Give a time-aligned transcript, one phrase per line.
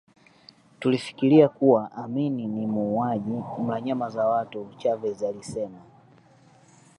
[0.79, 3.31] Tulifikiria kuwa Amin ni muuaji
[3.65, 5.79] mla nyama za watu Chavez alisema